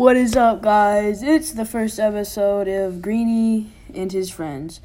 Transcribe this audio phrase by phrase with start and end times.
[0.00, 1.22] What is up, guys?
[1.22, 4.80] It's the first episode of Greeny and his friends.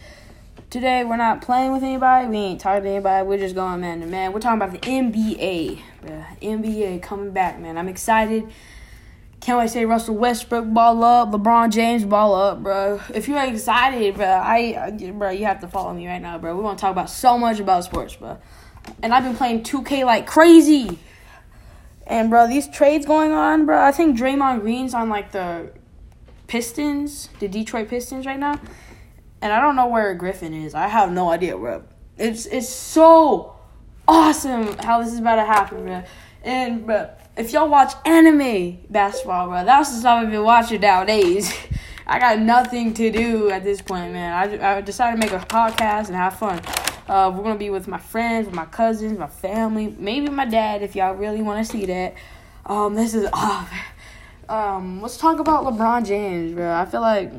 [0.70, 2.28] Today, we're not playing with anybody.
[2.28, 3.25] We ain't talking to anybody.
[3.25, 4.34] We're just going man to man.
[4.34, 5.80] We're talking about the NBA.
[6.04, 6.39] bruh.
[6.41, 7.78] NBA coming back, man.
[7.78, 8.43] I'm excited.
[9.39, 13.00] Can't wait to say Russell Westbrook ball up, LeBron James ball up, bro.
[13.13, 16.57] If you're excited, bro, I, bro, you have to follow me right now, bro.
[16.57, 18.38] We want to talk about so much about sports, bro.
[19.02, 21.00] And I've been playing 2K like crazy.
[22.08, 23.82] And bro, these trades going on, bro.
[23.82, 25.72] I think Draymond Green's on like the
[26.48, 28.59] Pistons, the Detroit Pistons right now.
[29.41, 30.76] And I don't know where Griffin is.
[30.76, 31.84] I have no idea, bro.
[32.18, 33.55] It's it's so
[34.08, 36.04] awesome how this is about to happen, bro.
[36.44, 41.54] And bro, if y'all watch anime basketball, bro, that's the stuff I've been watching nowadays.
[42.08, 44.62] I got nothing to do at this point, man.
[44.62, 46.62] I, I decided to make a podcast and have fun.
[47.08, 50.96] Uh, we're gonna be with my friends, my cousins, my family, maybe my dad if
[50.96, 52.16] y'all really want to see that.
[52.66, 53.70] Um, this is oh,
[54.50, 56.73] um, let's talk about LeBron James, bro.
[56.73, 57.32] I feel like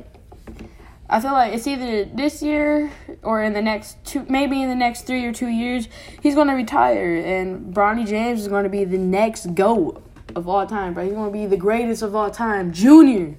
[1.08, 2.90] I feel like it's either this year
[3.22, 5.88] or in the next two, maybe in the next three or two years,
[6.22, 10.02] he's gonna retire, and Bronny James is gonna be the next goat
[10.34, 11.04] of all time, bro.
[11.04, 13.36] He's gonna be the greatest of all time, Junior.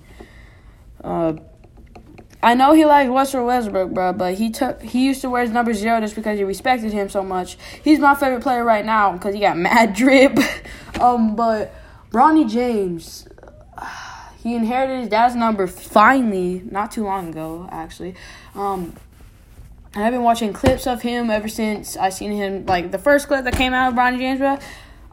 [1.01, 1.33] Uh,
[2.47, 5.51] I know he likes Russell Westbrook, bro, but he took he used to wear his
[5.51, 7.57] number zero just because he respected him so much.
[7.83, 10.39] He's my favorite player right now because he got mad drip.
[11.01, 11.75] um, but
[12.09, 13.27] Bronny James,
[14.41, 18.15] he inherited his dad's number finally, not too long ago, actually.
[18.55, 18.95] Um,
[19.93, 23.27] and I've been watching clips of him ever since I seen him like the first
[23.27, 24.57] clip that came out of Bronny James, bro.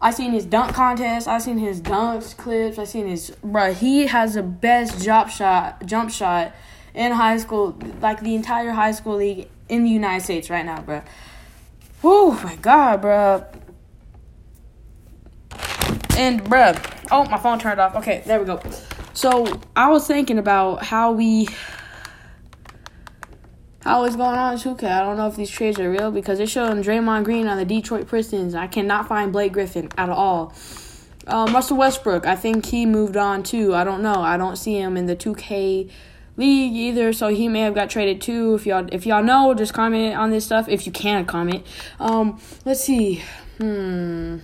[0.00, 1.26] I seen his dunk contest.
[1.26, 2.78] I seen his dunks clips.
[2.78, 3.74] I seen his bro.
[3.74, 6.54] He has the best jump shot, jump shot
[6.94, 10.80] in high school, like the entire high school league in the United States right now,
[10.80, 11.02] bro.
[12.02, 13.44] Oh my god, bro.
[16.16, 16.74] And bro,
[17.10, 17.96] oh my phone turned off.
[17.96, 18.62] Okay, there we go.
[19.14, 21.48] So I was thinking about how we
[23.82, 24.84] how it's going on in 2K.
[24.84, 27.66] I don't know if these trades are real because they're showing Draymond Green on the
[27.66, 28.54] Detroit Pistons.
[28.54, 30.54] I cannot find Blake Griffin at all.
[31.26, 33.74] Um, Russell Westbrook, I think he moved on too.
[33.74, 34.20] I don't know.
[34.22, 35.90] I don't see him in the 2K
[36.36, 38.54] league either, so he may have got traded too.
[38.54, 41.66] If y'all if y'all know, just comment on this stuff if you can comment.
[42.00, 43.22] Um, let's see.
[43.58, 44.38] Hmm.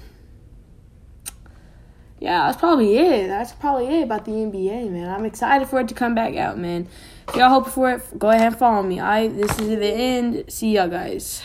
[2.20, 3.28] Yeah, that's probably it.
[3.28, 5.08] That's probably it about the NBA, man.
[5.08, 6.86] I'm excited for it to come back out, man.
[7.28, 9.00] If y'all hoping for it, go ahead and follow me.
[9.00, 10.44] I this is the end.
[10.48, 11.42] See y'all guys.